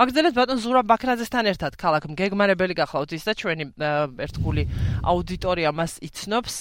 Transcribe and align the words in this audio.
მაგდელეთ 0.00 0.32
ბატონ 0.32 0.58
ზურაბ 0.64 0.86
ბაქრაძესთან 0.88 1.44
ერთად. 1.52 1.76
ქალაქ 1.76 2.08
მგეგმარებელი 2.08 2.74
გახლავთ. 2.80 3.10
ის 3.20 3.24
და 3.28 3.32
ჩვენი 3.36 3.64
ერთგული 4.24 4.62
აუდიტორია 5.04 5.70
მას 5.76 6.00
იცნობს. 6.00 6.56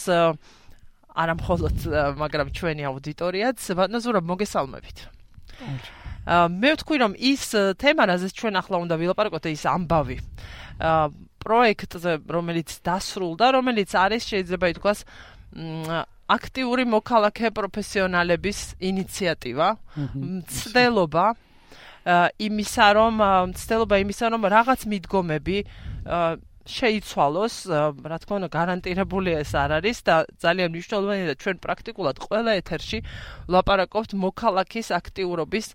არა 1.16 1.34
მხოლოდ 1.40 1.76
მაგრამ 2.20 2.48
ჩვენი 2.52 2.84
აუდიტორიაც. 2.92 3.60
ბატონ 3.80 3.98
ზურაბ 4.04 4.26
მოგესალმებით. 4.28 4.98
მე 6.30 6.70
ვთქვი 6.76 6.98
რომ 7.00 7.14
ის 7.16 7.44
თემა 7.80 8.04
რაზეც 8.12 8.34
ჩვენ 8.36 8.54
ახლა 8.60 8.78
უნდა 8.84 8.96
ვილაპარაკოთ 9.00 9.46
ის 9.56 9.64
ამბავი. 9.72 10.18
პროექტზე 11.40 12.12
რომელიც 12.28 12.70
დასრულდა 12.84 13.46
რომელიც 13.56 13.90
არის 13.96 14.24
შეიძლება 14.28 14.66
ითქვას 14.76 15.00
აქტიური 16.30 16.84
მოქალაქე 16.92 17.48
პროფესიონალების 17.56 18.60
ინიციატივა. 18.84 19.68
მცდელობა 19.96 21.26
იმისა 22.40 22.88
რომ 22.98 23.14
მცდელობა 23.54 23.96
იმისა 24.04 24.26
რომ 24.34 24.42
რაღაც 24.50 24.86
მიდგომები 24.90 25.58
შეიცვალოს, 26.70 27.56
რა 28.06 28.18
თქმა 28.22 28.36
უნდა, 28.40 28.50
გარანტირებული 28.54 29.34
ეს 29.42 29.52
არ 29.58 29.72
არის 29.80 29.98
და 30.06 30.16
ძალიან 30.38 30.70
მნიშვნელოვანია 30.74 31.28
და 31.34 31.36
ჩვენ 31.42 31.58
პრაქტიკულად 31.66 32.18
ყველა 32.22 32.52
ეთერში 32.62 33.00
ვლაპარაკობთ 33.50 34.12
მოქალაქის 34.26 34.88
აქტიურობის 35.00 35.68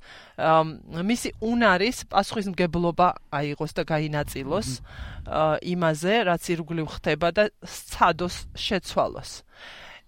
მისი 1.10 1.30
უნარის 1.50 1.98
პასუხისმგებლობა 2.14 3.08
აიღოს 3.34 3.72
და 3.74 3.82
გაინაწილოს 3.90 4.68
იმაზე, 5.74 6.14
რაც 6.30 6.42
ირგვლივ 6.54 6.86
ხდება 6.94 7.28
და 7.34 7.44
სცადოს 7.66 8.36
შეცვალოს. 8.54 9.30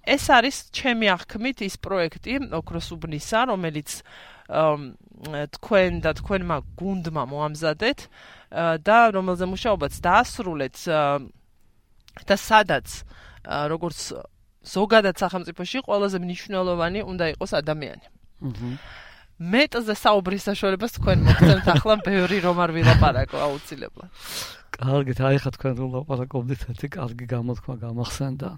ეს 0.07 0.25
არის 0.31 0.57
ჩემი 0.71 1.07
აღქმით 1.11 1.67
ის 1.67 1.75
პროექტი 1.83 2.55
ოქროს 2.55 2.95
უბნისა, 2.95 3.51
რომელიც 3.51 4.07
თქვენ 4.47 5.93
და 6.05 6.11
თქვენმა 6.21 6.57
გუნდმა 6.79 7.23
მოამზადეთ 7.27 7.99
და 8.87 8.99
რომელზე 9.17 9.45
მუშაობაც 9.51 9.93
დაასრულეთ 10.07 10.77
და 12.27 12.37
სადაც 12.37 12.87
როგორც 13.47 13.99
ზოგადად 14.67 15.17
სახელმწიფოში 15.19 15.79
ყველაზე 15.87 16.19
მნიშვნელოვანი 16.23 17.01
უნდა 17.07 17.25
იყოს 17.35 17.53
ადამიანი. 17.63 18.07
მეტზე 19.37 19.95
საუბრის 20.01 20.43
საშუალებას 20.49 20.93
თქვენ 20.97 21.19
მოგცემთ 21.29 21.67
ახლა 21.77 21.95
ბევრი 22.09 22.39
რომ 22.41 22.57
არ 22.57 22.71
ვილაპარაკო 22.73 23.37
აუცილებლად. 23.37 24.11
კარგით, 24.77 25.19
აი 25.21 25.37
ხა 25.45 25.51
თქვენ 25.57 25.75
რომ 25.77 25.89
ლაპარაკობდით, 25.93 26.61
ერთი 26.73 26.89
კარგი 26.97 27.27
გამოთქმა 27.37 27.75
გამახსენდა. 27.85 28.49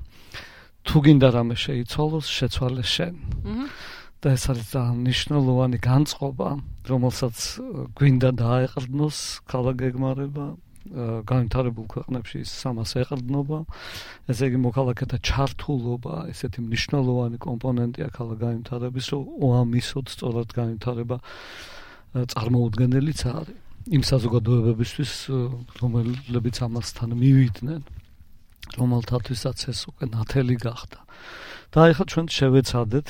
თუ 0.86 0.96
გინდა 1.02 1.28
რამე 1.34 1.56
შეიცვალოს, 1.58 2.26
შეცვალე 2.30 2.84
შენ. 2.86 3.14
აჰა. 3.42 3.66
და 4.18 4.34
ეს 4.34 4.44
არის 4.50 4.66
ძალიან 4.74 4.96
მნიშვნელოვანი 5.04 5.78
განწყობა, 5.78 6.48
რომელსაც 6.90 7.36
გვინდა 7.94 8.30
დააეყრდნოს 8.34 9.18
ქალაქგეგმარება 9.46 10.46
განვითარებულ 11.28 11.86
ქვეყნებში 11.86 12.38
სამას 12.48 12.90
ეყრდნობა. 13.02 13.58
ესე 14.30 14.44
იგი 14.48 14.58
მოქალაქეთა 14.64 15.18
ჩართულობა, 15.28 16.14
ესეთი 16.32 16.60
მნიშვნელოვანი 16.64 17.38
კომპონენტია 17.38 18.08
ქალაქგანვითარების, 18.18 19.06
რომ 19.12 19.22
ოამისოდ 19.48 20.06
სწორად 20.14 20.48
განვითარება 20.58 21.16
წარმოუდგენელიც 22.32 23.20
არის. 23.28 23.58
იმ 23.88 24.02
საზოგადოებებისთვის, 24.04 25.12
რომლებიც 25.80 26.56
ამასთან 26.66 27.10
მივიდნენ, 27.22 27.82
რომელთათვისაც 28.80 29.58
ეს 29.72 29.80
უკვე 29.88 30.04
ნათელი 30.12 30.56
გახდა. 30.60 31.00
და 31.68 31.80
ეხლა 31.92 32.04
ჩვენ 32.08 32.26
შევეცადეთ 32.32 33.08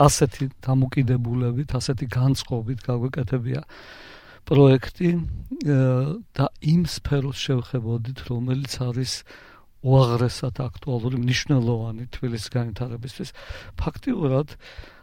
ასეთი 0.00 0.46
დამოკიდებულებით, 0.64 1.74
ასეთი 1.76 2.06
განწყობით 2.16 2.80
გაგვეკეთებია 2.88 3.62
პროექტი 4.48 5.10
და 6.34 6.46
იმ 6.64 6.82
სფეროს 6.88 7.38
შევხებოდით, 7.44 8.18
რომელიც 8.30 8.72
არის 8.80 9.12
უაღრესად 9.80 10.56
აქტუალური, 10.60 11.16
მნიშვნელოვანი 11.20 12.04
თბილისის 12.16 12.50
განვითარებისთვის. 12.52 13.30
ფაქტიურად 13.80 14.48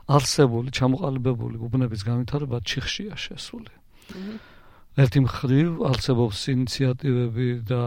არსებული, 0.08 0.70
ჩამოყალიბებული 0.74 1.56
უბნების 1.62 2.02
განვითარება 2.08 2.58
ჩიხშია 2.62 3.16
შესული. 3.18 3.74
ერთი 4.98 5.20
მხრივ 5.26 5.70
არსებობს 5.86 6.38
ინიციატივები 6.58 7.50
და 7.70 7.84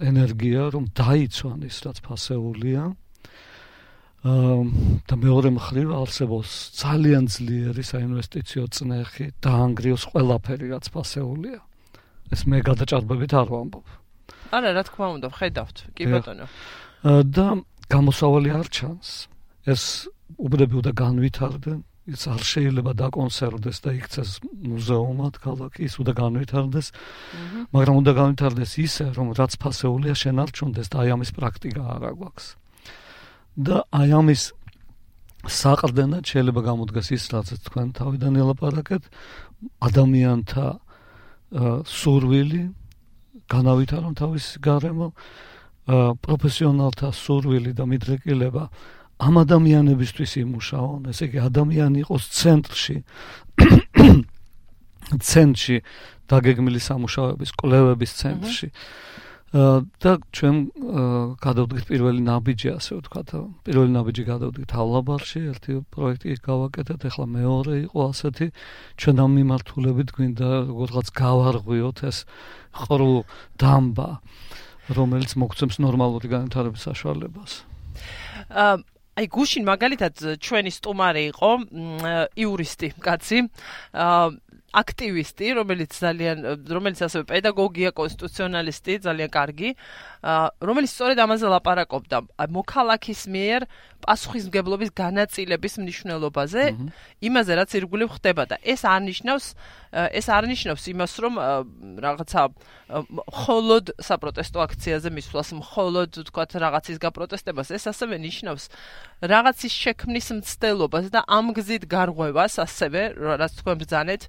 ენერგია, 0.00 0.62
რომ 0.72 0.84
დაიცვან 0.96 1.58
ის 1.68 1.76
რაც 1.84 1.98
ფასეულია. 2.00 2.82
და 4.18 5.14
მეორე 5.14 5.50
მხრივ 5.54 5.88
არსებობს 5.94 6.50
ძალიან 6.74 7.24
ძლიერი 7.30 7.84
საინვესტიციო 7.86 8.64
წნეხი 8.74 9.26
და 9.38 9.50
ანგრიოს 9.62 10.04
ყველაფერი 10.10 10.66
რაც 10.74 10.86
ფასეულია. 10.90 11.60
ეს 12.34 12.40
მე 12.50 12.58
გადაჭარბებით 12.66 13.32
არ 13.38 13.46
ვამბობ. 13.46 13.86
არა, 14.52 14.70
რა 14.74 14.82
თქმა 14.90 15.06
უნდა, 15.16 15.28
ხედავთ, 15.38 15.76
კი 15.94 16.04
ბატონო. 16.10 16.46
და 17.30 17.46
გამოსავალი 17.88 18.50
არ 18.58 18.66
ჩანს. 18.74 19.08
ეს 19.68 19.82
უბნები 20.34 20.74
უნდა 20.82 20.92
განვითარდნენ, 20.98 21.80
ის 22.08 22.22
არ 22.26 22.42
შეიძლება 22.42 22.92
დაკონსერვდეს 22.98 23.78
და 23.84 23.90
იქცეს 24.00 24.30
მუზეუმად 24.66 25.34
ქალაქის, 25.44 25.92
უნდა 26.00 26.12
განვითარდეს. 26.16 26.86
მაგრამ 27.70 27.94
უნდა 28.02 28.12
განვითარდეს 28.18 28.72
ისე, 28.82 29.04
რომ 29.14 29.36
რაც 29.38 29.52
ფასეულია 29.62 30.14
შენარჩუნდეს 30.16 30.88
და 30.88 30.96
აი 31.04 31.08
ამის 31.14 31.30
პრაქტიკა 31.36 31.82
არ 31.84 32.02
აქვს. 32.18 32.44
და 33.58 33.82
აი 33.90 34.10
ამის 34.14 34.42
საყრდენად 35.50 36.24
შეიძლება 36.30 36.60
გამოდგეს 36.66 37.08
ის 37.14 37.24
რაც 37.34 37.48
თქვენ 37.66 37.88
თავიდან 37.98 38.32
ელაპარაკეთ. 38.42 39.02
ადამიანთა 39.82 40.66
სურვილი 41.88 42.62
განავითარონ 43.50 44.14
თავის 44.14 44.46
გარემო 44.62 45.08
პროფესიონალთა 46.22 47.08
სურვილი 47.16 47.72
და 47.74 47.84
მიდრეკილება 47.88 48.64
ამ 49.18 49.34
ადამიანებისთვის 49.42 50.32
იმუშაონ. 50.44 51.10
ესე 51.10 51.26
იგი 51.26 51.38
ადამიანი 51.48 51.98
იყოს 52.06 52.24
ცენტრში 52.38 52.96
ცენტრში 55.30 55.76
დაგეგმილი 56.28 56.78
სამუშაოების 56.78 57.50
კვლევების 57.58 58.10
ცენტრში 58.20 58.68
და 59.48 60.12
ჩვენ 60.36 60.56
გადავდგით 61.40 61.84
პირველი 61.88 62.20
ნაბიჯი 62.20 62.68
ასე 62.76 62.92
ვთქვათ. 63.00 63.28
პირველი 63.64 63.90
ნაბიჯი 63.96 64.22
გადავდგით 64.28 64.70
ალაბარში 64.76 65.40
ერთი 65.52 65.72
პროექტი 65.88 66.36
გავაკეთეთ 66.44 67.00
ახლა 67.08 67.26
მეორე 67.32 67.74
იყო 67.88 68.00
ასეთი. 68.12 68.46
ჩვენ 69.00 69.16
ამ 69.24 69.30
მიმართულებით 69.40 70.08
გვინდა 70.12 70.48
როგორღაც 70.68 71.06
გავარღვიოთ 71.16 71.98
ეს 72.04 72.18
ყრუ 72.76 73.24
დამბა 73.56 74.10
რომელიც 74.92 75.30
მოგცემს 75.40 75.76
ნორმალური 75.80 76.28
განვითარების 76.28 76.82
საშუალებას. 76.84 77.52
აი 79.18 79.26
გუშინ 79.34 79.64
მაგალითად 79.66 80.14
ჩვენი 80.38 80.70
სტუმარი 80.76 81.22
იყო 81.32 81.50
იურისტი 82.38 82.88
კაცი 83.02 83.38
აქტივისტი, 84.76 85.46
რომელიც 85.56 85.96
ძალიან 85.96 86.38
რომელიც 86.68 86.98
ასევე 87.06 87.24
პედაგოგია, 87.30 87.90
კონსტიტუციონალისტი, 87.96 88.92
ძალიან 89.06 89.30
კარგი, 89.32 89.70
რომელიც 90.63 90.91
სწორედ 90.95 91.19
ამაზე 91.19 91.47
ლაპარაკობდა, 91.51 92.17
მოქალაქის 92.47 93.21
მიერ 93.27 93.67
პასუხისმგებლობის 94.03 94.91
განაწილების 94.95 95.73
მნიშვნელობაზე, 95.83 96.63
იმაზე 97.27 97.51
რაც 97.59 97.69
ირგვლივ 97.79 98.09
ხდება 98.19 98.43
და 98.47 98.55
ეს 98.63 98.81
არნიშნავს 98.87 99.45
ეს 99.93 100.27
არნიშნავს 100.31 100.83
იმას, 100.89 101.13
რომ 101.23 101.33
რაღაცა 102.01 102.41
холод 103.43 103.85
საპროტესტო 103.99 104.59
აქციაზე 104.63 105.09
მისვლას, 105.13 105.49
холод 105.69 106.11
თქვათ 106.29 106.51
რაღაცის 106.63 106.97
გაპროტესტებას, 107.03 107.67
ეს 107.77 107.83
ასევე 107.91 108.15
ნიშნავს 108.23 108.63
რაღაცის 109.23 109.73
შექმნის 109.83 110.27
მცდელობას 110.39 111.05
და 111.13 111.21
ამ 111.27 111.53
გზით 111.53 111.83
გარღვევას 111.87 112.59
ასევე, 112.63 113.01
რაც 113.39 113.51
თქვენ 113.59 113.75
ბძანეთ 113.83 114.21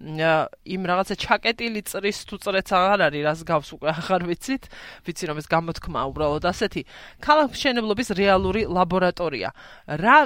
იმ 0.00 0.82
რაღაცა 0.88 1.14
ჩაკეტილი 1.20 1.82
წრის 1.84 2.18
თუ 2.24 2.36
წრეც 2.40 2.68
აღარ 2.72 3.00
არის, 3.06 3.22
რას 3.28 3.40
გავს 3.44 3.68
უკვე 3.76 3.88
აღარ 3.92 4.22
ვიცით, 4.32 4.64
ვიცი 5.04 5.24
რომ 5.28 5.36
ეს 5.44 5.46
გამოთქმა 5.52 6.00
უბრალოდ 6.08 6.44
ასეთი 6.48 6.82
ქალაქ 7.20 7.52
მშენებლობის 7.52 8.08
რეალური 8.16 8.64
ლაბორატორია. 8.64 9.52
რა 10.00 10.18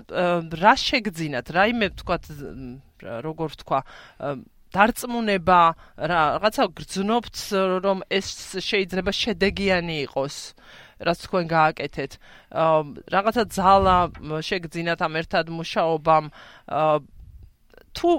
რა 0.54 0.74
შეგძინათ? 0.78 1.46
რაიმე 1.50 1.86
თქვა 1.98 2.16
როგორ 3.02 3.50
თქვა 3.60 3.78
დარწმუნება 4.74 5.60
რაღაცა 6.10 6.64
გრძნობთ 6.78 7.36
რომ 7.84 7.98
ეს 8.10 8.58
შეიძლება 8.58 9.12
შედეგიანი 9.14 9.96
იყოს 10.06 10.36
რაც 11.06 11.18
თქვენ 11.26 11.44
გააკეთეთ 11.54 12.12
რაღაცა 13.14 13.44
ძალა 13.54 13.96
შეგძინათ 14.48 15.00
ამ 15.06 15.14
ერთად 15.22 15.46
მუშაობამ 15.54 16.26
თუ 17.94 18.10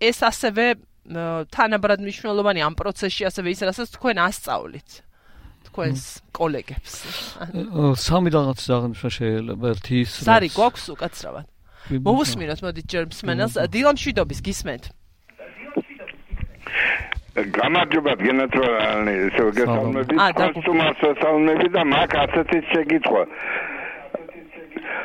ეს 0.00 0.18
ასევე 0.28 0.66
თანაბრად 1.02 1.98
მნიშვნელოვანი 2.04 2.60
ამ 2.62 2.74
პროცესში 2.78 3.26
ასევე 3.26 3.48
ის 3.52 3.60
რასაც 3.66 3.88
თქვენ 3.98 4.16
ასწავლით 4.22 4.90
თქვენს 5.66 6.02
კოლეგებს. 6.36 6.92
სამი 7.98 8.28
რაღაც 8.30 8.60
აღნიშნა 8.76 9.10
შეიძლება 9.18 9.66
ერთი 9.72 9.94
ის. 10.04 10.10
ზარი 10.22 10.48
გვაქვს 10.52 10.84
უკაცრავად. 10.94 11.46
მოვუსმინოთ 12.06 12.60
მოდი 12.62 12.82
ჯერ 12.86 13.04
მსმენელს 13.10 13.54
დილამშვიდობის 13.72 14.40
გისმენთ. 14.46 14.84
გამარჯობა 17.32 18.12
გენათრალი 18.20 19.14
ესე 19.26 19.44
გესალმები 19.56 20.14
ფასტუმარს 20.36 21.00
ესალმები 21.10 21.68
და 21.72 21.82
მაგ 21.88 22.10
ასეთი 22.24 22.58
შეკითხვა 22.70 23.22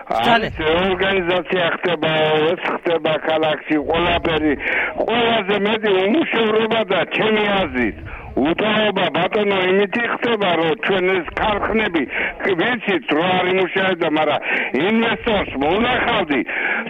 ეს 0.07 0.59
ორგანიზაცია 0.63 1.65
ხდება 1.75 2.11
ეს 2.51 2.61
ხდება 2.75 3.13
ქალაქში 3.27 3.77
ყველაფერი. 3.89 4.53
ყველაზე 5.03 5.57
მეტი 5.67 5.91
უმუშევრობა 6.03 6.81
და 6.91 6.99
ჩემი 7.17 7.43
აზრით 7.59 7.97
უთაობა 8.37 9.05
ბატონო 9.15 9.57
იმითი 9.67 10.03
ხდება 10.13 10.49
რომ 10.59 10.73
ჩვენ 10.85 11.05
ეს 11.13 11.29
ქარხნები 11.39 12.03
ვიცით 12.59 13.13
რო 13.17 13.23
არ 13.37 13.47
იმუშავებდა 13.51 14.09
მაგრამ 14.17 14.43
ინვესტორს 14.87 15.55
მონახავდი 15.63 16.41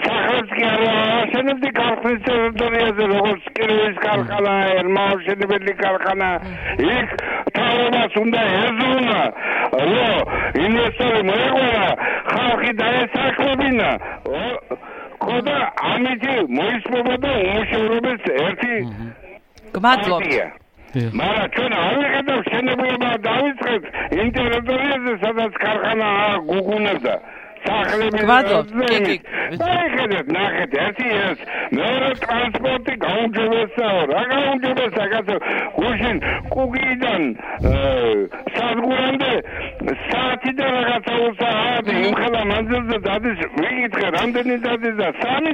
სახელმწიფო 0.05 0.57
კი 0.57 0.65
არ 0.71 0.83
აშენებდი 1.21 1.71
ქარხნის 1.79 2.19
ტერიტორიაზე 2.27 3.07
როგორც 3.13 3.47
კიროვის 3.59 3.97
ქარხანა 4.05 4.55
ერმაუშენებელი 4.81 5.73
ქარხანა 5.83 6.29
იქ 6.91 7.15
თავობას 7.57 8.13
უნდა 8.23 8.41
ეზონა 8.63 9.21
რომ 9.91 10.17
ინვესტორი 10.65 11.21
მოეყოლა 11.29 11.87
ხალხი 12.31 12.71
დაესაქმებინა 12.81 13.89
ხოდა 15.23 15.57
ამითი 15.91 16.35
მოისმობა 16.59 17.15
და 17.23 17.31
უმუშევრობის 17.47 18.21
ერთი 18.45 18.75
გმადლობთ. 19.75 20.33
მაგრამ 21.19 21.47
ჩვენ 21.55 21.73
არ 21.77 21.95
ვიყიდავ 22.01 22.39
შენებულება 22.51 23.09
დავიწყეთ 23.27 23.83
ინტერნეტზე 24.23 25.13
სადაც 25.23 25.59
ქარხანა 25.63 26.09
გუგუნებდა 26.51 27.15
გვადოთ 27.67 28.67
კი 28.89 28.97
კი. 29.07 29.15
დაიხედეთ 29.55 30.27
ნახეთ 30.35 30.71
ერთი 30.83 31.07
ეს 31.17 31.39
მეორე 31.77 32.09
ტრანსპორტი 32.23 32.93
გაუნჯობესაა 33.03 34.01
რა 34.11 34.21
გაუნჯობესა 34.31 35.05
კაცო 35.13 35.37
გუშინ 35.77 36.17
კუგიდან 36.53 37.23
სადგურამდე 38.55 39.33
საათი 40.07 40.51
და 40.59 40.67
რაღაცა 40.75 41.15
უსაათი 41.27 41.95
იმხელა 42.07 42.41
მანძილზე 42.51 42.97
დადის 43.07 43.39
ვიკითხე 43.61 44.07
რამდენი 44.17 44.57
დადის 44.65 44.95
და 45.01 45.09
სამი 45.21 45.53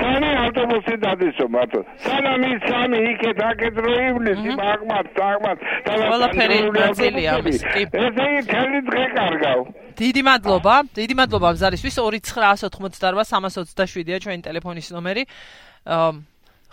სამი 0.00 0.30
ავტობუსი 0.44 0.94
დადისო 1.06 1.48
მარტო 1.56 1.80
სანამ 2.06 2.46
ის 2.50 2.68
სამი 2.70 3.02
იქეთ 3.12 3.42
აქეთ 3.50 3.82
რო 3.86 3.96
ივლის 4.10 4.40
აღმართ 4.70 5.08
და 5.16 5.98
ყველაფერი 6.06 6.60
ნაწილია 6.78 7.34
ამის 7.40 7.60
კი. 7.72 7.82
ესე 8.06 8.30
იგი 8.30 8.46
თელი 8.52 8.80
დღე 8.90 9.04
კარგავ 9.18 9.60
დიდი 9.96 10.22
მადლობა. 10.28 10.74
დიდი 10.96 11.14
მადლობა 11.20 11.48
ზარისთვის 11.60 11.94
2988327-ია 12.00 14.18
ჩვენი 14.22 14.40
ტელეფონის 14.46 14.86
ნომერი. 14.96 15.22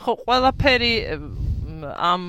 ხო, 0.04 0.12
ყველაფერი 0.28 0.94
ამ 1.84 2.22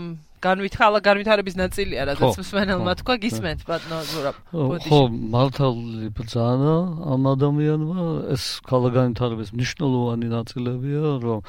განვითალა 0.44 0.99
განვითარების 1.00 1.56
ნაწილია, 1.56 2.05
რადგან 2.05 2.37
მსმენელმა 2.37 2.93
თქვა 3.00 3.14
გისმენთ 3.25 3.61
ბატონო 3.64 4.05
ზურაბ. 4.05 4.37
ხო, 4.52 5.00
მართალი 5.08 6.12
ბრძანა 6.12 6.76
ამ 7.17 7.23
ადამიანმა 7.32 8.29
ეს 8.37 8.61
ქალაქგანვითარების 8.69 9.56
მნიშვნელოვანი 9.56 10.29
ნაწილებია, 10.37 11.05
რომ 11.25 11.40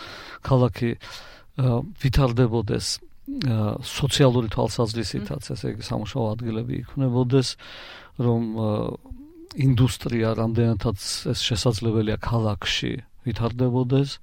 ქალაქი 0.48 0.96
ვითარდებოდეს 2.02 2.88
სოციალური 3.84 4.48
თვალსაზრისითაც, 4.56 5.44
ესე 5.52 5.68
იგი 5.76 5.84
სამუშაო 5.84 6.26
ადგილები 6.40 6.88
იქნებოდეს, 6.88 7.60
რომ 8.22 8.42
ინდუსტრია 9.56 10.36
რამდენადაც 10.36 11.00
ეს 11.32 11.40
შესაძლებელია 11.48 12.18
ქალაქში 12.20 12.94
ვითარდებოდეს 13.26 14.20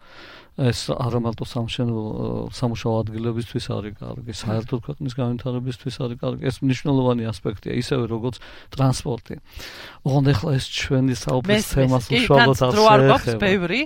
ეს 0.53 0.93
არა 0.93 1.21
მარტო 1.25 1.47
სამშენებლო 1.49 2.53
სამუშაო 2.53 2.95
ადგილებისთვის 3.03 3.67
არის 3.73 3.95
კარგი, 3.97 4.33
საერთოდ 4.37 4.81
ქვეყნის 4.85 5.13
განვითარებისთვის 5.17 5.95
არის 6.05 6.19
კარგი. 6.21 6.43
ეს 6.45 6.57
მნიშვნელოვანი 6.61 7.25
ასპექტია, 7.25 7.73
ისევე 7.81 8.05
როგორც 8.13 8.37
ტრანსპორტი. 8.77 9.41
ოღონდ 10.05 10.27
ახლა 10.29 10.51
ეს 10.61 10.67
ჩვენი 10.69 11.15
საუბრის 11.17 11.67
თემას 11.73 12.05
უშუალოდ 12.13 12.59
არ 12.69 12.73
შეეხება. 12.77 13.81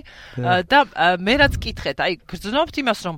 და 0.67 0.79
მე 1.23 1.33
რაც 1.39 1.53
კითხეთ, 1.55 1.97
აი 2.03 2.13
გრძნობთ 2.27 2.75
იმას, 2.83 2.99
რომ 3.07 3.15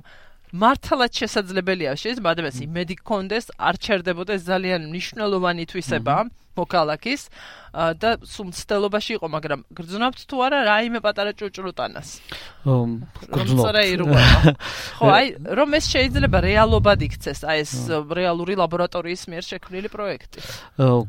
მართლაც 0.54 1.12
შესაძლებელია 1.18 1.90
შეიძლება 1.98 2.28
ადამიანს 2.34 2.58
იმედი 2.70 2.94
გქონდეს, 3.02 3.44
არ 3.58 3.74
ჩერდებოდეს 3.82 4.40
ძალიან 4.46 4.80
მნიშვნელოვანი 4.94 5.64
თვისება 5.74 6.16
მოქალაქის 6.58 7.22
და 7.70 8.10
სულ 8.26 8.50
ცდელობაში 8.50 9.12
იყო, 9.18 9.26
მაგრამ 9.30 9.60
გრძნობთ 9.70 10.20
თუ 10.26 10.36
არა 10.42 10.58
რაიმე 10.66 11.00
პატარა 11.04 11.32
ჭუჭრუტანას. 11.38 12.08
გრძნობთ. 12.66 14.02
ხო, 14.98 15.06
აი, 15.06 15.26
რომ 15.54 15.70
ეს 15.78 15.84
შეიძლება 15.94 16.38
რეალობად 16.42 16.98
იქცეს, 17.06 17.46
აი 17.46 17.58
ეს 17.62 17.72
რეალური 18.10 18.58
ლაბორატორიის 18.58 19.22
მიერ 19.30 19.44
შექმნილი 19.54 19.88
პროექტი. 19.88 20.38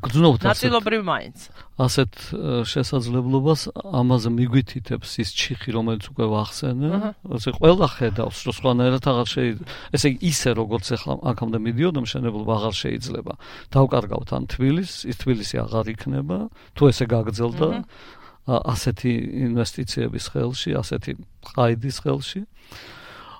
გრძნობთ. 0.05 0.41
ნაწილობრივ 0.45 1.01
მაინც. 1.01 1.39
ასეთ 1.81 2.13
შესაძლებლობას 2.69 3.61
ამაზე 3.73 4.29
მიგვითითებს 4.37 5.09
ის 5.23 5.29
ჩიხი, 5.33 5.73
რომელიც 5.73 6.05
უკვე 6.13 6.25
ვახსენე. 6.29 6.89
ასე 7.25 7.49
ყველა 7.57 7.87
ხედავს, 7.97 8.37
რომ 8.45 8.53
სხვანაირად 8.59 9.03
აღარ 9.09 9.27
შეიძლება, 9.33 9.69
ესე 9.95 10.07
იგი 10.13 10.19
ისე 10.29 10.49
როგორც 10.61 10.85
ახლა 10.93 11.13
აქამდე 11.31 11.57
მიდიოდა 11.65 11.99
მშენებლობა 12.05 12.51
აღარ 12.59 12.75
შეიძლება. 12.85 13.33
დავკარგავთ 13.73 14.29
ან 14.37 14.43
თბილის, 14.51 14.91
ის 15.09 15.15
თბილისი 15.17 15.55
აღარ 15.65 15.85
იქნება. 15.95 16.37
თუ 16.75 16.89
ესე 16.91 17.05
გაგრძელდა 17.11 17.69
ასეთი 18.47 19.11
ინვესტიციების 19.51 20.25
ხელში, 20.33 20.71
ასეთი 20.75 21.11
ყაიდის 21.53 21.97
ხელში. 22.01 22.41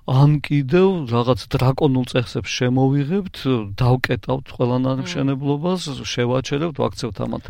ან 0.10 0.42
კიდევ 0.42 1.14
რაღაც 1.14 1.46
დრაკონულ 1.54 2.06
წესებს 2.10 2.50
შემოვიღებთ, 2.50 3.38
დავკეტავთ 3.78 4.48
ყველანაირ 4.50 5.06
მშენებლობას, 5.06 5.82
შევაჩერებთ, 6.02 6.78
ვაქცევთ 6.82 7.18
ამათ 7.22 7.46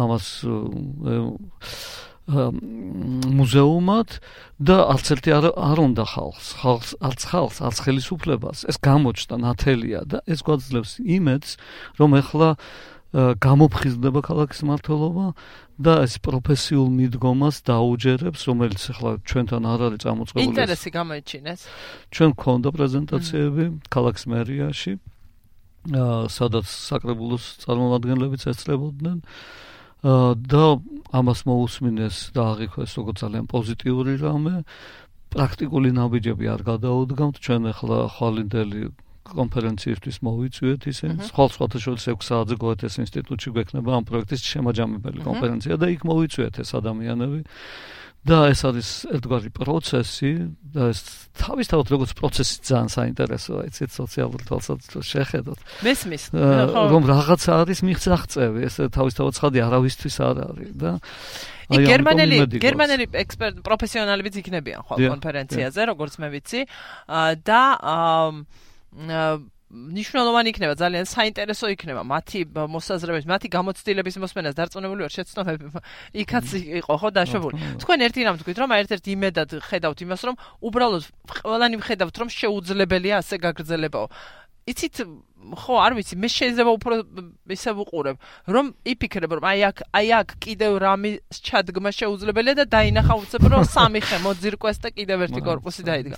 ამას 0.00 0.26
მუზეუმად 2.30 4.08
და 4.62 4.76
არც 4.94 5.06
ერთი 5.16 5.30
არ 5.34 5.44
არ 5.50 5.78
უნდა 5.82 6.04
ხალხს, 6.14 6.46
ხალხს 6.62 6.90
არც 7.02 7.20
ხალხს, 7.26 7.58
არც 7.68 7.78
ხელისუფლებას. 7.84 8.58
ეს 8.70 8.76
გამოჩნდა 8.78 9.36
ნათელია 9.44 10.00
და 10.06 10.18
ეს 10.30 10.40
გვაძლევს 10.46 10.92
იმედს, 11.02 11.50
რომ 11.98 12.10
ეხლა 12.22 12.48
გამოფხიზდება 13.10 14.20
ქალაქის 14.22 14.60
მართლობა 14.62 15.26
და 15.82 15.92
ეს 16.06 16.14
პროფესიულ 16.22 16.88
მიდგომას 16.94 17.56
დაუჯერებს, 17.66 18.40
რომელიც 18.46 18.82
ახლა 18.94 19.10
ჩვენთან 19.26 19.62
არ 19.66 19.80
არის 19.90 20.00
წამოწყებული. 20.06 20.46
ინტერესი 20.46 20.90
გამოიჩინეს. 20.94 21.60
ჩვენ 22.14 22.30
გქონდა 22.38 22.68
პრეზენტაციები 22.70 23.64
ქალაქის 23.90 24.24
მერიაში, 24.30 24.92
სადაც 26.30 26.66
საკრებულოს 26.70 27.44
წარმომადგენლებიც 27.66 28.42
ეცლებოდნენ 28.46 29.18
და 30.46 30.64
ამას 31.10 31.40
მოусმინეს 31.50 32.16
და 32.30 32.42
აღიქვეს 32.54 32.90
როგორც 32.94 33.16
ძალიან 33.26 33.46
პოზიტიური 33.50 34.12
რამე. 34.22 34.54
პრაქტიკული 35.30 35.90
ნაბიჯები 35.94 36.44
არ 36.46 36.62
გადაუდგამთ, 36.66 37.36
ჩვენ 37.38 37.62
ახლა 37.70 37.98
ხვალინდელი 38.14 38.82
კონფერენციისთვის 39.34 40.16
მოვიწვიეთ 40.26 40.82
ისე. 40.90 41.06
სხვა 41.30 41.44
სხვათა 41.54 41.78
შორის 41.84 42.02
6 42.10 42.26
საათზე 42.28 42.56
გოეთეს 42.60 42.94
ინსტიტუტში 43.04 43.48
გვექნება 43.54 43.90
ამ 44.00 44.04
პროექტის 44.10 44.40
შემაჯამებელი 44.50 45.20
კონფერენცია 45.24 45.74
და 45.80 45.86
იქ 45.94 46.02
მოვიწვიეთ 46.10 46.54
ეს 46.64 46.70
ადამიანები. 46.80 47.40
და 48.20 48.52
ეს 48.52 48.60
არის 48.68 48.88
ერთგვარი 49.16 49.50
პროცესი 49.56 50.30
და 50.76 50.92
ეს 50.92 51.00
თავისთავად 51.40 51.86
როგორც 51.88 52.10
პროცესი 52.20 52.54
ძალიან 52.68 52.90
საინტერესოა 52.92 53.62
იცით 53.72 53.90
სოციალური 53.96 54.44
თვალსაზრისით 54.44 55.08
შეხედოთ. 55.08 55.58
მესმის 55.80 56.22
რომ 56.36 57.02
რაღაცა 57.08 57.50
არის 57.64 57.80
მიღწახწევი 57.80 58.60
ეს 58.68 58.76
თავისთავად 58.92 59.32
ცხადი 59.40 59.58
არავისთვის 59.64 60.16
არ 60.20 60.36
არის 60.52 60.72
და 60.76 60.90
აი 61.70 61.84
გერმანელი 61.86 62.36
გერმანელი 62.60 63.04
ექსპერტ 63.24 63.64
პროფესიონალებიც 63.64 64.34
იქნებიან 64.42 64.80
ხო 64.84 64.94
კონფერენციაზე 65.00 65.80
როგორც 65.88 66.14
მე 66.20 66.28
ვიცი. 66.34 66.60
და 67.40 67.62
ნიშნულოვანი 69.70 70.50
იქნება 70.50 70.74
ძალიან 70.74 71.06
საინტერესო 71.06 71.70
იქნება. 71.70 72.02
მათი 72.02 72.40
მოსაზრებების 72.74 73.26
მათი 73.30 73.48
გამოცდილების 73.54 74.16
მოსმენას 74.18 74.54
დარწმუნებული 74.58 75.06
ვარ 75.06 75.12
შეცნობები 75.14 75.64
იქაც 76.26 76.46
იყო 76.82 76.94
ხო 76.98 77.08
დაშვებული. 77.14 77.54
თქვენ 77.78 77.98
ერთი 78.02 78.20
რამ 78.26 78.36
თქვით 78.42 78.58
რომ 78.58 78.70
ერთ-ერთ 78.82 79.04
იმედად 79.14 79.50
ხედავთ 79.62 79.98
იმას 80.10 80.22
რომ 80.26 80.34
უბრალოდ 80.66 81.04
ყველანი 81.38 81.76
ხედავთ 81.86 82.14
რომ 82.18 82.28
შეუძლებელია 82.34 83.22
ასე 83.22 83.36
გაგრძელებაო. 83.46 84.06
იცით 84.66 84.96
ხო, 85.40 85.74
არ 85.80 85.92
ვიცი, 85.98 86.14
მე 86.20 86.28
შეიძლება 86.30 86.70
უფრო 86.76 86.94
ესე 87.50 87.72
ვუყურებ, 87.74 88.16
რომ 88.54 88.66
იფიქრებ, 88.86 89.30
რომ 89.40 89.44
აი 89.50 89.60
აქ, 89.70 89.78
აი 89.90 90.08
აქ 90.20 90.28
კიდევ 90.44 90.72
რამის 90.84 91.38
ჩადგმა 91.42 91.90
შეუძლებელია 91.90 92.54
და 92.60 92.64
დაინახა 92.70 93.14
უცებ, 93.20 93.42
რომ 93.50 93.62
სამი 93.66 94.00
ხე 94.04 94.18
მოძირკვეს 94.20 94.78
და 94.84 94.88
კიდევ 94.94 95.18
ერთი 95.26 95.40
корпуსი 95.40 95.82
დაიდგა. 95.88 96.16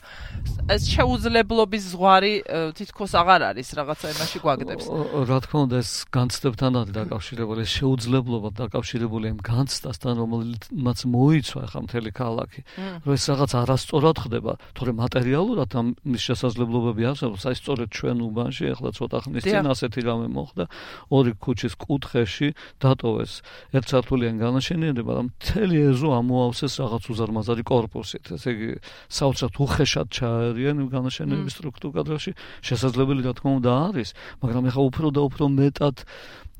ეს 0.69 0.83
შეუძლებლობის 0.93 1.85
ზღვარი 1.93 2.35
თითქოს 2.77 3.13
აღარ 3.19 3.41
არის, 3.51 3.69
რაღაცა 3.79 4.07
იმაში 4.15 4.39
გვაგდებს. 4.43 4.85
რა 5.31 5.39
თქმა 5.43 5.59
უნდა, 5.67 5.77
ეს 5.83 5.93
განცდებთან 6.13 6.73
არის 6.83 6.93
დაკავშირებული, 6.93 7.61
ეს 7.63 7.73
შეუძლებლობა 7.83 8.49
დაკავშირებული 8.63 9.27
ამ 9.33 9.41
განცდასთან, 9.43 10.13
რომელმაც 10.23 10.99
მოიცვა 11.03 11.63
ხა 11.73 11.81
მთელი 11.87 12.11
ქალაქი, 12.13 12.61
რომ 13.07 13.13
ეს 13.17 13.25
რაღაც 13.33 13.53
არასწორად 13.63 14.17
ხდება, 14.23 14.53
თორე 14.77 14.93
მატერიალურად 15.03 15.71
ამ 15.73 15.87
შესაძლებლობები 16.05 17.03
არსებობს, 17.11 17.43
აი 17.43 17.57
სწორედ 17.59 17.89
ჩვენ 17.93 18.17
უბანში 18.23 18.65
ახლა 18.73 18.91
ცოტა 18.93 19.12
მოხდა 19.13 19.29
ხნის 19.29 19.45
წინ 19.45 19.69
ასეთი 19.69 20.01
რამე 20.09 20.29
მოხდა. 20.33 20.65
ორი 21.13 21.33
ქუჩის 21.37 21.75
კუთხეში 21.77 22.49
დატოვეს 22.81 23.33
ერთსართულიან 23.77 24.37
განაშენიანება 24.41 25.13
და 25.13 25.23
მთელი 25.29 25.77
ეზო 25.93 26.09
ამოავსეს 26.17 26.73
რაღაც 26.81 27.05
უზარმაზარი 27.13 27.63
корпуსით 27.69 28.33
ესე 28.33 28.51
იგი 28.57 28.71
საოცრად 29.13 29.53
უხეშად 29.61 30.09
ჩაერიან 30.17 30.77
განაშენიანების 30.89 31.53
სტრუქტურაში 31.61 32.33
შესაძლებელი 32.65 33.21
რა 33.29 33.33
თქმა 33.37 33.51
უნდა 33.61 33.73
არის 33.93 34.09
მაგრამ 34.41 34.65
ეხა 34.73 34.81
უფრო 34.89 35.07
და 35.13 35.21
უფრო 35.29 35.45
მეტად 35.61 35.97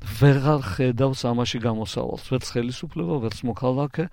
ვეღარ 0.03 0.61
ხედავს 0.67 1.21
ამაში 1.23 1.59
გამოსავალს. 1.63 2.25
ვერც 2.27 2.47
ხელისუფლება 2.53 3.15
ვერც 3.23 3.39
მოქალაქე 3.47 4.05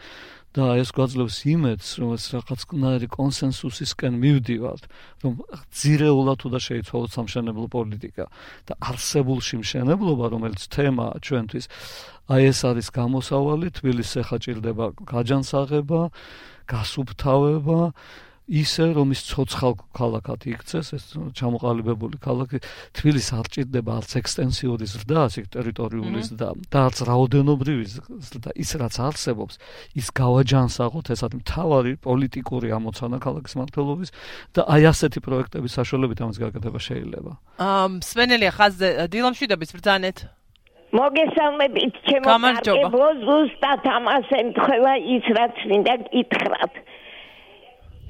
და 0.50 0.64
ეს 0.82 0.90
გვაძლევს 0.90 1.36
იმედს, 1.46 1.88
რომ 2.02 2.10
ეს 2.18 2.24
რაღაც 2.34 2.60
კნარი 2.70 3.06
კონსენსუსისკენ 3.10 4.14
მივდივართ, 4.18 4.84
რომ 5.22 5.32
ძირეულად 5.70 6.36
თუ 6.42 6.48
და 6.50 6.58
შეიცვალოს 6.58 7.14
სამშენებლო 7.14 7.66
პოლიტიკა 7.70 8.26
და 8.66 8.74
არსებულში 8.82 9.62
მშენებლობა, 9.62 10.24
რომელიც 10.34 10.62
თემაა 10.74 11.14
ჩვენთვის, 11.22 11.66
აი 12.34 12.42
ეს 12.50 12.60
არის 12.66 12.88
გამოსავალი, 12.90 13.68
თბილისს 13.78 14.14
ეხაჭირდება 14.26 14.86
გაჯანსაღება, 15.06 16.02
გასუფთავება, 16.66 17.80
ისე 18.50 18.90
რომ 18.98 19.14
ის 19.14 19.22
ცოცხალ 19.30 19.74
ქალაქად 19.94 20.46
იქცეს 20.50 20.88
ეს 20.96 21.04
ჩამოყალიბებული 21.38 22.18
ქალაქი 22.18 22.58
თბილის 22.98 23.28
არ 23.38 23.46
ჭირდება 23.54 23.98
არც 24.02 24.10
ექსტენსიური 24.20 24.88
ზრდა 24.90 25.18
ასი 25.30 25.44
ტერიტორიული 25.54 26.24
ზრდა 26.26 26.48
და 26.74 26.78
არც 26.90 26.98
რაოდენობრივი 27.06 27.86
ზრდა 28.26 28.50
ის 28.58 28.70
რაც 28.82 28.94
არსებობს 29.06 29.54
ის 30.02 30.10
გავაჯანსაღოთ 30.18 31.12
ესად 31.14 31.38
მთავარი 31.38 31.94
პოლიტიკური 32.02 32.74
ამოცანა 32.74 33.22
ქალაქის 33.22 33.54
მართლობის 33.54 34.10
და 34.58 34.66
აი 34.66 34.82
ასეთი 34.90 35.22
პროექტების 35.22 35.72
საშუალებით 35.78 36.18
ამას 36.26 36.36
გაკეთება 36.42 36.80
შეიძლება. 36.82 37.32
ამ 37.62 38.02
სვენელია 38.02 38.52
ხაზზე 38.58 38.88
დილამშვიდობის 39.14 39.70
ბრძანეთ. 39.78 40.18
მოგესალმებით 40.90 41.94
ჩემო 42.02 42.34
კარგებო 42.42 43.08
ზუსტად 43.22 43.84
ამას 43.94 44.26
ემთხვევა 44.42 44.94
ის 45.16 45.26
რაც 45.38 45.56
მინდა 45.70 45.94
გითხრათ 46.10 46.72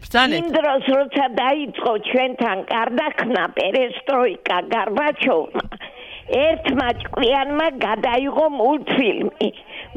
ბრძანეთ. 0.03 0.39
იმ 0.41 0.49
დროს 0.59 0.85
როცა 0.99 1.25
დაიწყო 1.43 1.93
ჩვენთან 2.09 2.59
კარდახნა 2.73 3.43
პერესტროიკა 3.59 4.57
გარბაჩოვმა 4.75 5.67
ერთმა 6.31 6.89
ჭკვიანმა 7.03 7.67
გადაიღო 7.85 8.47
მულტფილმი. 8.55 9.49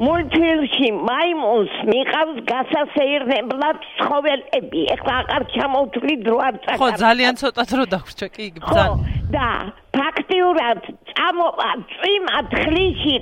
მულტფილმში 0.05 0.89
მაიმუნს 1.09 1.73
მიყავს 1.89 2.37
გასასეირნებლად 2.49 3.77
ცხოველები. 3.99 4.81
ეხლა 4.95 5.13
აღარ 5.21 5.43
ჩამოვთვლი 5.53 6.15
დრო 6.25 6.37
არ 6.47 6.55
წაკარდა. 6.63 6.81
ხო, 6.81 6.89
ძალიან 7.05 7.33
ცოტა 7.41 7.63
დრო 7.71 7.83
დაგვჭა 7.93 8.27
კი, 8.33 8.45
ბრძან. 8.57 8.89
და 9.35 9.47
ფაქტიურად 9.93 10.79
წამოვა 11.13 11.71
წვიმა 11.93 12.37
თხრიში 12.53 13.17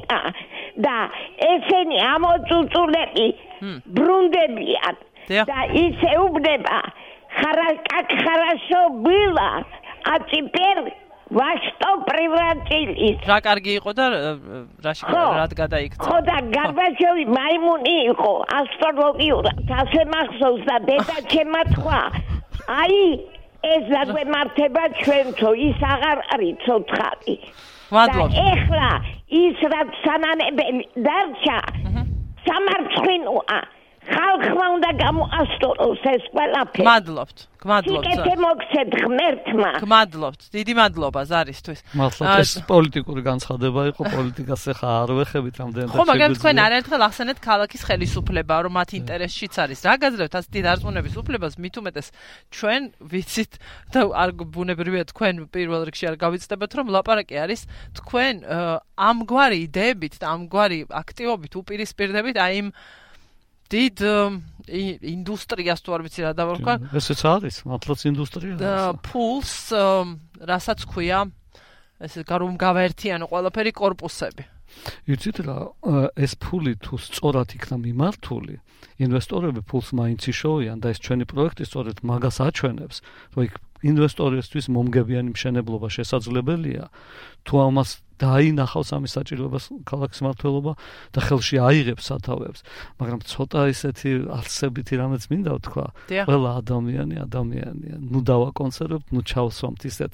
და 0.85 0.97
ესენი 1.51 1.97
ამოწუწულები 2.15 3.27
ბრუნდებიან. 3.95 4.95
და 5.30 5.60
ის 5.84 5.98
ეუბნება 6.12 6.78
ხარა 7.36 7.68
как 7.90 8.08
хорошо 8.26 8.80
было 8.90 9.64
а 10.04 10.18
теперь 10.30 10.94
во 11.28 11.50
что 11.58 11.88
превратились 12.06 13.18
რა 13.26 13.38
კარგი 13.42 13.72
იყო 13.82 13.90
და 13.98 14.04
რაში 14.86 15.04
რად 15.10 15.52
გადაიქცა 15.58 16.06
ხო 16.06 16.18
და 16.28 16.36
გარბაჩოვი 16.54 17.24
მაიმუნი 17.38 17.96
იყო 18.14 18.34
ასტროლოგიურად 18.60 19.72
ასე 19.82 20.02
მახსოვს 20.14 20.62
და 20.70 20.76
დედა 20.86 21.16
ჩემმა 21.32 21.62
თქვა 21.74 22.02
აი 22.80 23.00
ეს 23.74 23.84
დაგვემართება 23.90 24.84
ჩვენთო 25.02 25.50
ის 25.66 25.78
აღარ 25.92 26.18
არის 26.36 26.62
ცოცხალი 26.64 27.36
მადლობ 27.96 28.38
ეხლა 28.52 28.90
ის 29.42 29.58
რაც 29.74 29.90
სანანებელი 30.06 30.84
დარჩა 31.06 31.58
სამარცხინოა 32.46 33.58
ხალხმა 34.01 34.65
უნდა 34.75 34.89
გამოასწოროს 34.97 36.01
ეს 36.09 36.23
ყველაფერი. 36.33 36.85
გმადლობთ. 36.85 37.37
გმადლობთ. 37.61 38.05
იქეთე 38.09 38.33
მოგცეთ 38.41 38.89
ღმერთმა. 39.01 39.71
გმადლობთ. 39.85 40.41
დიდი 40.57 40.73
მადლობა 40.81 41.21
ზარისთვის. 41.29 41.79
მადლობთ. 41.93 42.33
ეს 42.41 42.51
პოლიტიკური 42.65 43.21
განცხადება 43.21 43.81
იყო 43.93 44.01
პოლიტიკას 44.09 44.61
ახლა 44.73 44.89
არ 45.05 45.09
ვეხებით 45.21 45.57
ამდენად. 45.61 45.93
ხო, 45.93 46.03
მაგრამ 46.09 46.31
თქვენ 46.33 46.55
არაერთხელ 46.65 47.01
ახსენეთ 47.05 47.37
ქალაქის 47.45 47.81
ხელისუფლება, 47.85 48.55
რომ 48.65 48.73
მათ 48.81 48.89
ინტერესშიც 49.01 49.53
არის. 49.61 49.79
რა 49.85 49.93
გაძლევთ 50.01 50.33
ასეთი 50.41 50.59
დარწმუნების 50.65 51.13
უფლებას, 51.21 51.53
მით 51.61 51.75
უმეტეს 51.77 52.07
ჩვენ 52.49 52.81
ვიცით 53.05 53.53
და 53.93 53.99
არ 54.17 54.29
ბუნებრივია 54.33 55.03
თქვენ 55.13 55.33
პირველ 55.53 55.81
რიგში 55.85 56.05
არ 56.09 56.15
გავიცდებათ, 56.17 56.71
რომ 56.73 56.85
ლაპარაკი 56.89 57.35
არის 57.37 57.61
თქვენ 58.01 58.33
ამგვარი 58.97 59.57
იდეებით 59.69 60.13
და 60.17 60.25
ამგვარი 60.33 60.79
აქტივობით 60.89 61.53
უპირისპირდებით 61.61 62.37
აი 62.41 62.53
იმ 62.65 62.69
დიდ 63.71 63.95
ინდუსტრიას 64.67 65.79
თუ 65.81 65.89
არ 65.95 66.01
ვიცი 66.05 66.21
რა 66.27 66.31
დავარქვა. 66.37 66.73
ესეც 66.95 67.21
არის, 67.25 67.55
მართლაც 67.65 67.99
ინდუსტრია. 68.11 68.55
და 68.59 68.75
ფულს, 68.99 69.53
რასაც 70.43 70.79
ქვია, 70.91 71.19
ესე 72.01 72.21
რომ 72.27 72.57
გავაერთიანო 72.59 73.25
ყველაფერი 73.31 73.71
корпуსები. 73.71 74.43
იცით 75.11 75.37
რა, 75.43 75.57
ეს 76.15 76.33
ფული 76.39 76.79
თუ 76.79 76.95
სწორად 76.95 77.49
იქნა 77.59 77.75
მიმართული, 77.75 78.55
ინვესტორები 79.03 79.61
ფულს 79.67 79.91
მაინც 79.91 80.21
იშოვიან 80.31 80.77
და 80.79 80.87
ეს 80.95 80.99
ჩვენი 81.03 81.25
პროექტი 81.27 81.63
სწორედ 81.67 81.97
მაგას 82.07 82.37
აჩვენებს, 82.47 82.97
რომ 83.35 83.41
იქ 83.51 83.53
ინვესტორებისთვის 83.81 84.65
მომგებიანი 84.71 85.29
მშენებლობა 85.35 85.87
შესაძლებელია. 85.91 86.83
თუ 87.43 87.53
ამას 87.67 87.89
დაინახავს 88.21 88.89
ამის 88.95 89.11
საჭიროებას 89.17 89.65
ქალაქის 89.89 90.19
მართლობა 90.21 90.73
და 91.15 91.19
ხელში 91.25 91.57
აიღებს 91.57 92.05
სათავეებს, 92.11 92.61
მაგრამ 93.01 93.19
ცოტა 93.25 93.61
ისეთი 93.73 94.09
არსებითი 94.37 94.93
რამეც 95.01 95.23
მინდა 95.31 95.51
ვთქვა. 95.57 95.85
ყველა 96.29 96.51
ადამიანი 96.61 97.15
ადამიანია. 97.25 97.97
ნუ 98.11 98.19
დავაკონსერვებთ, 98.29 99.07
ნუ 99.15 99.21
ჩავსვამთ 99.25 99.81
ისეთ 99.89 100.13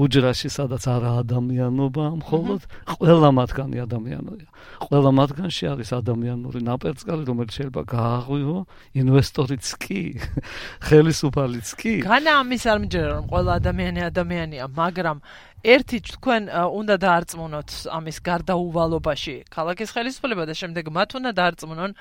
უჯრაში, 0.00 0.48
სადაც 0.48 0.84
არა 0.88 1.10
ადამიანობა, 1.22 2.04
მხოლოდ 2.24 2.60
ყველა 2.96 3.28
მათგანი 3.38 3.76
ადამიანია. 3.84 4.48
ყველა 4.84 5.10
მათგანში 5.20 5.64
არის 5.74 5.90
ადამიანური 6.00 6.58
ნაპერწკალი, 6.64 7.22
რომელიც 7.28 7.52
შეიძლება 7.58 7.82
გააღვივო 7.84 8.58
ინვესტორიც 9.00 9.66
კი, 9.84 10.02
ხელისუფალიც 10.88 11.68
კი. 11.78 11.94
განა 12.08 12.32
ამის 12.42 12.64
არ 12.64 12.78
მიჯერა 12.84 13.10
რომ 13.14 13.24
ყველა 13.32 13.52
ადამიანი 13.60 14.00
ადამიანია, 14.10 14.64
მაგრამ 14.72 15.18
ერთი 15.64 15.98
თქვენ 16.04 16.48
უნდა 16.52 16.94
დაარწმუნოთ 17.00 17.70
ამის 17.96 18.18
გარდაუვალობაში 18.28 19.36
ქალაქის 19.48 19.94
ხელისუფლება 19.96 20.44
და 20.44 20.54
შემდეგ 20.60 20.90
მათ 20.92 21.16
უნდა 21.20 21.30
დაარწმუნონ 21.40 21.94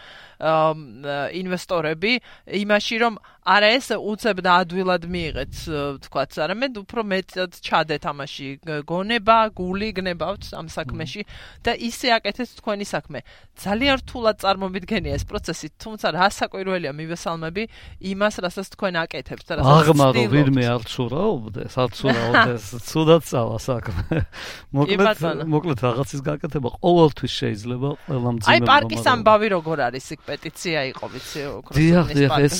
ინვესტორები 1.39 2.13
იმაში 2.59 2.95
რომ 3.03 3.13
არა 3.43 3.69
ეს 3.75 3.91
უცებ 3.91 4.39
და 4.39 4.51
ადვილად 4.63 5.03
მიიღეთ 5.11 5.55
თქვათ 6.07 6.31
არამედ 6.45 6.77
უფრო 6.79 7.01
მეტად 7.11 7.57
ჩადეთ 7.59 8.03
ამაში 8.07 8.47
გონება 8.87 9.37
გული 9.51 9.89
გნებავთ 9.99 10.55
ამ 10.55 10.67
საქმეში 10.71 11.25
და 11.67 11.75
ისე 11.75 12.07
აკეთეთ 12.23 12.49
თქვენი 12.63 12.85
საქმე. 12.87 13.19
ძალიან 13.53 13.99
რთულად 14.01 14.35
წარმოიდგენია 14.41 15.13
ეს 15.19 15.25
პროცესი 15.27 15.67
თუმცა 15.75 16.07
რა 16.15 16.27
საკვირველია 16.33 16.91
მივესალმები 16.95 17.63
იმას 18.09 18.35
რასაც 18.47 18.67
თქვენ 18.73 18.93
აკეთებთ 19.03 19.45
და 19.45 19.53
რასაც 19.59 19.91
აღმარო 19.91 20.23
ვინმე 20.33 20.63
არ 20.73 20.83
ცურაობდეს 20.89 21.73
არ 21.83 21.89
ცურაობდეს 21.99 22.63
ცუდად 22.87 23.21
წავა 23.27 23.57
საქმე. 23.59 24.17
მოკლედ 24.73 25.19
მოკლედ 25.53 25.79
რაღაცის 25.83 26.21
გაკეთება 26.23 26.69
ყოველთვის 26.79 27.33
შეიძლება 27.43 27.89
ყველა 28.07 28.29
მძიმებმა 28.39 28.55
აი 28.55 28.59
პარკის 28.71 29.05
ამბავი 29.13 29.47
როგორ 29.53 29.77
არის 29.91 30.05
იქ 30.15 30.21
პეტიცია 30.31 30.79
იყო 30.95 31.05
ვიცი 31.13 31.41
ოქროს 31.53 31.77
დიახ 31.77 32.07
დიახ 32.17 32.33
ეს 32.47 32.57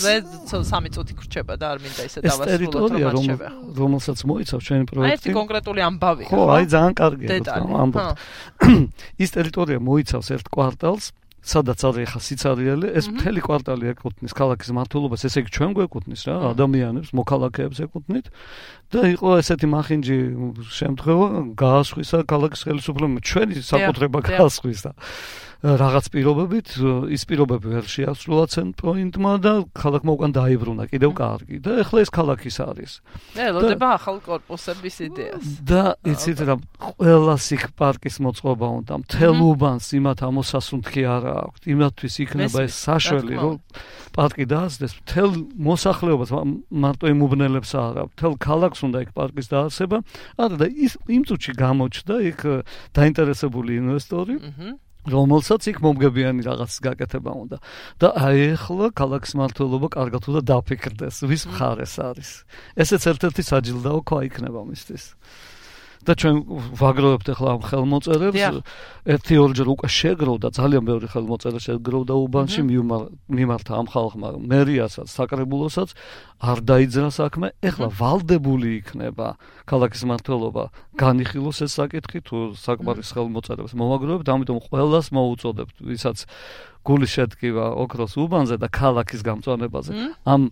2-3 0.73 0.93
წუთი 0.97 1.13
გრჩება 1.21 1.53
და 1.61 1.65
არ 1.73 1.79
მინდა 1.85 2.03
ისე 2.09 2.19
დავასრულოთ 2.25 2.91
რომ 2.93 3.07
არ 3.09 3.17
შევეხო. 3.23 3.59
რომელსაც 3.77 4.17
მოიცავს 4.29 4.63
ჩვენი 4.67 4.85
პროექტი. 4.89 5.09
აი 5.09 5.17
ერთი 5.17 5.31
კონკრეტული 5.37 5.81
ამბავი. 5.87 6.23
ხო, 6.29 6.41
აი 6.57 6.63
ძალიან 6.73 6.93
კარგია 6.97 7.29
ამბავი. 7.83 8.13
ის 9.23 9.29
ტერიტორია 9.37 9.77
მოიცავს 9.79 10.27
ერთ 10.33 10.45
კვარტალს. 10.49 11.05
სადაც 11.43 11.83
არის 11.83 12.07
ხა 12.15 12.19
სიცარიელე, 12.23 12.87
ეს 12.95 13.05
mhm. 13.11 13.15
მთელი 13.19 13.41
კვარტალი 13.43 13.89
ეკუთვნის 13.91 14.31
ქალაქის 14.31 14.69
მართლობას, 14.79 15.25
ესე 15.27 15.43
იგი 15.43 15.51
ჩვენ 15.51 15.71
გვეკუთვნის 15.75 16.21
რა, 16.23 16.35
mhm. 16.39 16.45
ადამიანებს, 16.55 17.09
მოქალაქეებს 17.19 17.77
ეკუთვნით 17.83 18.27
და 18.95 18.99
იყო 19.11 19.29
ესეთი 19.43 19.67
მახინჯი 19.75 20.17
შემთხვევა, 20.71 21.27
გაასხვისა 21.59 22.17
ქალაქის 22.31 22.61
ხელისუფლებამ, 22.63 23.19
ჩვენი 23.27 23.59
საკუთრება 23.59 24.19
გაასხვისა. 24.23 24.91
რაღაც 25.63 26.09
პირობებით 26.11 26.73
ის 27.15 27.23
პირობები 27.23 27.69
ვერ 27.71 27.85
შეასრულა 27.87 28.47
ცენტროინტმა 28.51 29.31
და 29.39 29.53
ქალაქმა 29.71 30.11
უკან 30.19 30.35
დაიბრუნა 30.35 30.87
კიდევ 30.91 31.11
კარგი 31.15 31.59
და 31.63 31.77
ეხლა 31.79 32.03
ეს 32.03 32.11
ქალაქის 32.11 32.57
არის. 32.59 32.91
და 33.31 33.41
ელოდება 33.47 33.87
ახალ 33.95 34.19
корпуსების 34.27 34.95
იდეას. 35.07 35.45
და 35.63 35.95
იცით 36.03 36.39
რა 36.43 36.55
ყველა 36.83 37.35
სიხ 37.39 37.63
პარკის 37.79 38.19
მოწყობა 38.19 38.67
უნდა 38.83 38.93
მთელ 39.07 39.35
უბანს 39.39 39.87
იმათ 40.03 40.19
ამოსასუნთქი 40.27 41.01
არა 41.07 41.33
აქვს. 41.47 41.61
იმათთვის 41.71 42.15
იქნება 42.27 42.59
ეს 42.67 42.75
საშველი 42.83 43.35
რომ 43.39 43.55
პარკი 44.11 44.45
დაასდეს 44.51 44.93
მთელ 44.99 45.31
მოსახლეობას 45.63 46.29
მარტო 46.75 47.05
იმუბნელებს 47.07 47.71
არა. 47.71 48.03
მთელ 48.11 48.33
ქალაქს 48.35 48.79
უნდა 48.83 48.99
იქ 49.07 49.09
პარკის 49.15 49.47
დაარსება. 49.47 49.97
არა 50.35 50.55
და 50.59 50.67
ის 50.67 50.99
იმ 51.07 51.23
წუთში 51.23 51.51
გამოჩნდა 51.55 52.15
იქ 52.35 52.39
დაინტერესებული 52.91 53.79
ინვესტორი. 53.79 54.35
აჰა 54.43 54.82
რომელსაც 55.03 55.61
იქ 55.67 55.77
მომგებიანი 55.83 56.41
რაღაც 56.47 56.71
გაკეთება 56.79 57.31
უნდა. 57.43 57.57
და 57.99 58.07
აი 58.15 58.39
ახლა 58.55 58.87
ქალაქის 58.95 59.33
მართლობა 59.35 59.87
კარგად 59.91 60.23
უნდა 60.31 60.41
დაფიქრდეს 60.47 61.15
ვის 61.27 61.43
მხარეს 61.51 61.95
არის. 61.99 62.29
ესეც 62.79 63.03
ერთ-ერთი 63.11 63.43
საჯილდაო 63.43 63.99
ქვა 64.07 64.19
იქნება 64.31 64.61
მისთვის. 64.63 65.03
და 66.03 66.11
ჩვენ 66.19 66.35
ვაგროვებთ 66.75 67.27
ახლა 67.31 67.49
ამ 67.55 67.61
ხელმოწერებს. 67.63 68.43
ერთი 69.07 69.33
ორჯერ 69.39 69.67
უკვე 69.71 69.87
შეგროვდა 69.87 70.47
ძალიან 70.51 70.83
ბევრი 70.83 71.07
ხელმოწერა 71.07 71.59
შეგროვდა 71.63 72.13
უბანში 72.27 72.61
მიმართა 72.67 73.71
ამ 73.79 73.87
ხალხმა 73.87 74.27
მერიასაც 74.43 75.07
საკრებულოსაც 75.07 75.95
არ 76.43 76.59
დაიძრა 76.67 77.09
საქმე 77.15 77.47
ახლა 77.63 77.87
ვალდებული 77.95 78.75
იქნება 78.81 79.27
ქალაქის 79.69 80.03
მართლობა 80.11 80.65
განიხილოს 80.99 81.63
ეს 81.63 81.77
საკითხი 81.79 82.19
თუ 82.27 82.37
საკმარის 82.59 83.15
ხელმოწერებს 83.15 83.77
მოვაგროვებთ 83.79 84.27
ამიტომ 84.35 84.59
ყველას 84.67 85.07
მოუწოდებთ 85.15 85.75
ვისაც 85.87 86.27
გული 86.83 87.07
შედგება 87.07 87.69
ოქროს 87.79 88.17
უბანზე 88.19 88.59
და 88.59 88.67
ქალაქის 88.67 89.23
გამწვანებაზე. 89.23 89.91
ამ 90.27 90.51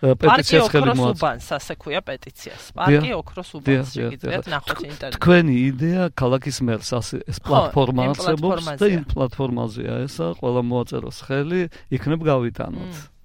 პეტიციას 0.00 0.72
ხელი 0.72 0.96
მოაწერა. 0.96 1.12
ოქროს 1.12 1.20
უბანს, 1.20 1.48
ასე 1.58 1.72
ქვია 1.76 2.00
პეტიციას. 2.08 2.62
პარკი 2.72 3.10
ოქროს 3.20 3.50
უბანს 3.60 3.88
შეგიძლიათ 3.92 4.48
ნახოთ 4.48 4.80
ინტერნეტში. 4.88 5.20
თქვენი 5.20 5.54
იდეა 5.68 6.02
ქალაქის 6.16 6.58
მერს 6.64 6.90
ასე 6.96 7.16
ეს 7.28 7.38
პლატფორმა 7.44 8.02
არსებობს 8.16 8.64
და 8.80 8.86
იმ 8.96 9.04
პლატფორმაზეა 9.12 9.94
ესა, 10.08 10.26
ყველა 10.40 10.62
მოაწეროს 10.72 11.18
ხელი, 11.28 11.62
იქნებ 11.92 12.20
გავიტანოთ. 12.24 13.17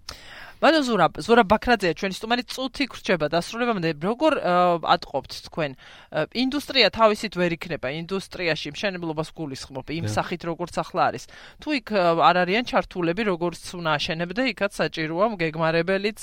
ბანო 0.64 0.80
ზურა 0.88 1.08
ზურა 1.20 1.44
ბაქრაძეა 1.44 1.94
ჩვენი 2.00 2.16
სტუმარი 2.16 2.44
წუთი 2.48 2.86
გრჩება 2.88 3.28
დასრულებამდე 3.34 3.90
როგორ 4.00 4.34
ატყობთ 4.96 5.32
თქვენ? 5.52 5.72
ინდუსტრია 6.40 6.88
თავისით 6.96 7.36
ვერ 7.36 7.52
იქნება. 7.60 7.92
ინდუსტრიაში 8.00 8.72
მშენებლობას 8.72 9.30
გულისხმობ. 9.36 9.92
იმ 9.92 10.06
სახით 10.08 10.42
როგორც 10.48 10.76
ახლა 10.80 11.02
არის. 11.12 11.24
თუ 11.60 11.70
იქ 11.84 11.88
არ 12.00 12.36
არიან 12.48 12.64
ჩართულები 12.72 13.24
როგორც 13.28 13.64
უნდა 13.76 13.92
აშენებდე 14.00 14.42
იქაც 14.56 14.72
საჭიროა 14.80 15.26
გეგმარებელიც 15.44 16.20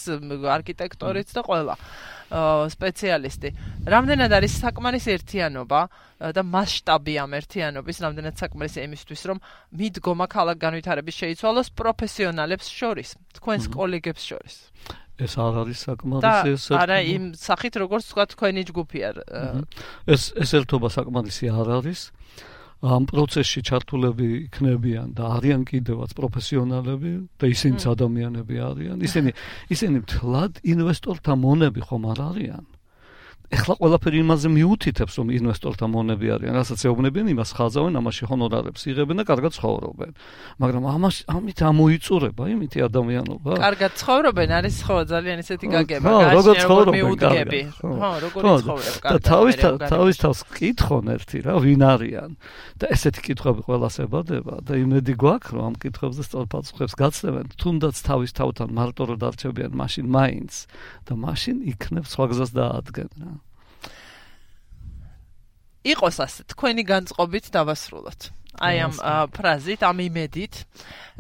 არქიტექტორიც 0.57 1.29
და 1.37 1.41
ყველა 1.45 1.75
სპეციალისტი. 2.31 3.49
რამდენად 3.91 4.31
არის 4.39 4.53
საკმარის 4.63 5.07
ერთიანობა 5.11 5.81
და 6.31 6.43
მასშტაბი 6.47 7.15
ამ 7.19 7.31
ერთიანობის, 7.41 7.97
რამდენად 8.07 8.35
საკმარისი 8.39 8.81
იმისთვის, 8.87 9.21
რომ 9.31 9.39
მიდგომა 9.75 10.27
ქალაქ 10.31 10.57
განვითარების 10.63 11.19
შეიცვალოს 11.21 11.69
პროფესიონალებს 11.75 12.67
შორის, 12.71 13.09
თქვენს 13.35 13.65
კოლეგებს 13.75 14.23
შორის. 14.31 14.57
ეს 15.21 15.37
არ 15.37 15.55
არის 15.63 15.79
საკმარისი 15.85 16.49
ეს 16.57 16.65
არა 16.73 16.99
იმ 17.13 17.25
სახით 17.37 17.75
როგორც 17.83 18.05
თქვა 18.09 18.25
თქვენი 18.33 18.63
ჯგუფი 18.73 19.01
არ 19.11 19.17
ეს 20.09 20.23
ეს 20.33 20.51
ერთობა 20.57 20.89
საკმარისი 20.97 21.53
არ 21.53 21.69
არის 21.77 22.01
ამ 22.81 23.05
პროცესში 23.13 23.61
ჩართულები 23.69 24.27
იქნებიან 24.49 25.13
და 25.13 25.37
არიან 25.37 25.69
კიდევაც 25.69 26.17
პროფესიონალები 26.17 27.13
და 27.37 27.45
ისინიც 27.53 27.83
ადამიანები 27.93 28.57
არიან. 28.57 28.99
ისინი 29.05 29.31
ისინი 29.69 29.99
თლად 30.09 30.65
ინვესტორთა 30.65 31.33
მონები 31.37 31.81
ხომ 31.85 32.05
არ 32.17 32.21
არიან? 32.31 32.65
ეხლა 33.51 33.75
ყველაფერი 33.83 34.19
იმაზე 34.23 34.49
მიუთითებს, 34.55 35.15
რომ 35.19 35.29
ინვესტორთა 35.35 35.87
მონები 35.91 36.27
არიან, 36.31 36.55
რასაც 36.55 36.81
ეუბნებიან, 36.87 37.27
იმას 37.35 37.51
ხაზავენ, 37.59 37.99
ამაში 37.99 38.25
ჰონორარებს 38.31 38.83
იღებენ 38.87 39.17
და 39.19 39.25
კარგად 39.27 39.53
ცხოვრობენ. 39.59 40.11
მაგრამ 40.63 40.85
ამას 40.87 41.17
ამით 41.27 41.59
ამოიწურება 41.67 42.45
იმითი 42.47 42.79
ადამიანობა. 42.87 43.51
კარგად 43.59 43.93
ცხოვრობენ, 43.99 44.49
არის 44.55 44.77
ხო 44.87 44.97
ძალიან 45.11 45.39
ისეთი 45.43 45.67
გაგება, 45.67 46.11
გაში 46.15 46.35
როგორ 46.39 46.55
ცხოვრობენ 46.63 47.03
ხო, 47.75 48.11
როგორ 48.23 48.43
ცხოვრობენ 48.63 48.95
კარგად. 49.03 49.11
და 49.11 49.19
თავის 49.19 49.55
თავის 49.91 50.17
თავს 50.23 50.41
კითხონ 50.55 51.05
ერთი 51.11 51.39
რა, 51.43 51.55
ვინ 51.59 51.83
არიან? 51.91 52.31
და 52.79 52.85
ესეთი 52.95 53.21
კითხვები 53.35 53.61
ყველას 53.67 53.97
ებადება 54.07 54.63
და 54.63 54.73
იმედი 54.79 55.13
გვაქვს, 55.19 55.51
რომ 55.59 55.63
ამ 55.69 55.75
კითხვებზე 55.83 56.23
სწორ 56.23 56.47
პასუხებს 56.55 56.95
გაცნებენ, 56.95 57.47
თუნდაც 57.59 57.97
თავის 57.99 58.31
თავთან 58.31 58.69
მარტო 58.79 59.03
რომ 59.11 59.19
დარჩებიან, 59.21 59.73
მაშინ 59.75 60.07
მაინც 60.07 60.53
და 61.05 61.13
მაშინ 61.19 61.57
იქნებ 61.75 62.07
სხვა 62.07 62.25
გზას 62.31 62.51
დაადგენ 62.55 63.11
რა. 63.21 63.40
იყოს 65.81 66.17
ასე 66.21 66.45
თქვენი 66.53 66.83
განწყობით 66.91 67.47
დავასრულოთ 67.57 68.21
აი 68.61 68.77
ამ 68.85 68.93
ფრაზით, 69.33 69.81
ამ 69.89 69.97
იმედით 70.05 70.55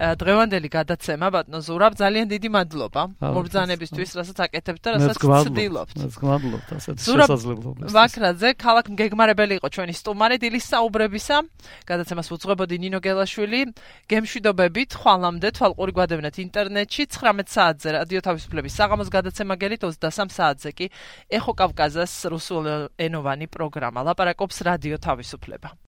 დღევანდელი 0.01 0.69
გადაცემა 0.73 1.29
ბატონო 1.29 1.61
ზურაბ 1.61 1.93
ძალიან 2.01 2.27
დიდი 2.33 2.49
მადლობა 2.57 3.03
მობრძანებისთვის, 3.21 4.11
რასაც 4.17 4.39
აკეთებთ 4.49 4.81
და 4.81 4.89
რასაც 4.97 5.17
ცდილობთ. 5.21 5.97
მეც 6.01 6.15
გმადლობთ 6.21 6.69
ასეთ 6.73 6.97
შესაძლებლობებს. 7.05 7.93
ვაკრაძე, 7.93 8.49
ქალაქ 8.57 8.87
მგეგმარებელი 8.97 9.53
იყო 9.61 9.69
ჩვენი 9.77 9.95
სტუმარი 10.01 10.37
დილის 10.41 10.65
საუბრებისა. 10.73 11.37
გადაცემას 11.85 12.29
უძღვებოდი 12.33 12.77
ნინო 12.81 12.99
გელაშვილი. 13.05 13.61
გემშვიდობებით, 14.09 14.91
ხვალამდე 15.01 15.49
თვალყური 15.53 15.93
გვადევნეთ 15.93 16.37
ინტერნეტში 16.49 17.03
19 17.13 17.49
საათზე 17.53 17.89
რადიო 18.01 18.21
თავისუფლების 18.25 18.73
საღამოს 18.81 19.09
გადაცემა 19.13 19.55
გელით 19.61 19.85
23 19.85 20.33
საათზე 20.33 20.71
კი 20.73 20.87
ეხო 21.29 21.53
კავკაზას 21.61 22.13
რუსულენოვანი 22.33 23.47
პროგრამა. 23.53 24.01
ლაპარაკობს 24.09 24.57
რადიო 24.65 24.97
თავისუფლება. 24.97 25.77